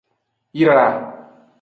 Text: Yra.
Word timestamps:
Yra. 0.59 0.85